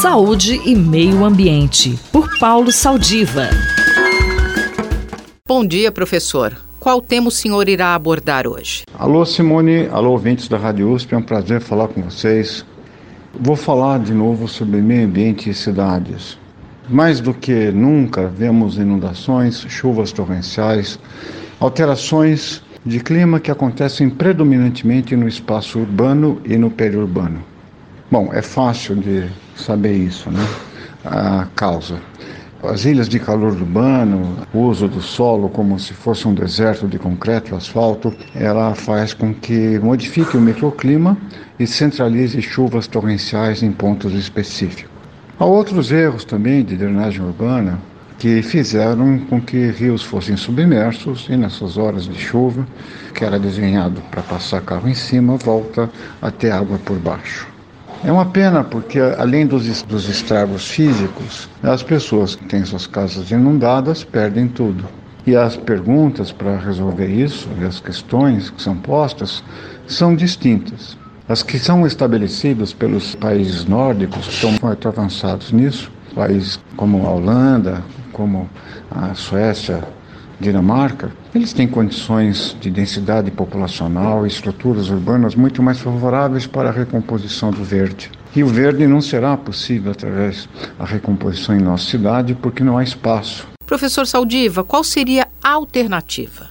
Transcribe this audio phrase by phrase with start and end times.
[0.00, 3.48] Saúde e Meio Ambiente, por Paulo Saldiva.
[5.44, 6.56] Bom dia, professor.
[6.78, 8.84] Qual tema o senhor irá abordar hoje?
[8.96, 9.88] Alô, Simone.
[9.90, 11.14] Alô, ouvintes da Rádio USP.
[11.14, 12.64] É um prazer falar com vocês.
[13.34, 16.38] Vou falar de novo sobre meio ambiente e cidades.
[16.88, 20.96] Mais do que nunca, vemos inundações, chuvas torrenciais,
[21.58, 27.42] alterações de clima que acontecem predominantemente no espaço urbano e no periurbano.
[28.10, 30.46] Bom, é fácil de saber isso, né?
[31.04, 31.98] A causa.
[32.62, 36.98] As ilhas de calor urbano, o uso do solo como se fosse um deserto de
[36.98, 41.16] concreto e asfalto, ela faz com que modifique o microclima
[41.58, 44.90] e centralize chuvas torrenciais em pontos específicos.
[45.38, 47.78] Há outros erros também de drenagem urbana
[48.24, 52.66] que fizeram com que rios fossem submersos e nessas horas de chuva,
[53.12, 55.90] que era desenhado para passar carro em cima, volta
[56.22, 57.46] a ter água por baixo.
[58.02, 59.66] É uma pena porque, além dos,
[60.08, 64.86] estragos físicos, as pessoas que têm suas casas inundadas perdem tudo.
[65.26, 69.44] E as perguntas para resolver isso, e as questões que são postas,
[69.86, 70.96] são distintas.
[71.28, 77.82] As que são estabelecidas pelos países nórdicos, que muito avançados nisso, países como a Holanda,
[78.14, 78.48] como
[78.90, 79.84] a Suécia,
[80.40, 86.72] Dinamarca, eles têm condições de densidade populacional e estruturas urbanas muito mais favoráveis para a
[86.72, 88.10] recomposição do verde.
[88.34, 90.48] E o verde não será possível através
[90.78, 93.46] da recomposição em nossa cidade porque não há espaço.
[93.66, 96.50] Professor Saldiva, qual seria a alternativa?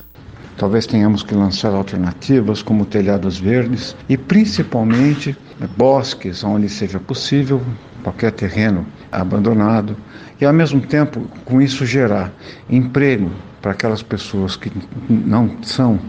[0.58, 5.36] Talvez tenhamos que lançar alternativas como telhados verdes e principalmente
[5.76, 7.62] bosques onde seja possível
[8.04, 9.96] qualquer terreno abandonado
[10.40, 12.32] e ao mesmo tempo com isso gerar
[12.70, 14.72] emprego para aquelas pessoas que
[15.10, 16.00] não são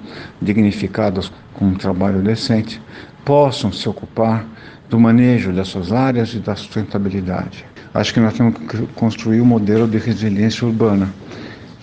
[0.42, 2.82] dignificadas com um trabalho decente
[3.24, 4.44] possam se ocupar
[4.90, 7.64] do manejo dessas áreas e da sustentabilidade.
[7.94, 11.08] Acho que nós temos que construir um modelo de resiliência urbana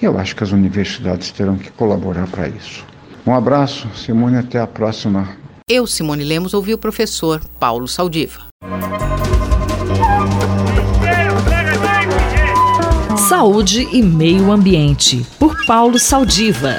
[0.01, 2.85] e eu acho que as universidades terão que colaborar para isso.
[3.25, 5.29] Um abraço, Simone, até a próxima.
[5.69, 8.50] Eu, Simone Lemos, ouvi o professor Paulo Saldiva.
[13.31, 16.75] Saúde e Meio Ambiente, por Paulo Saldiva.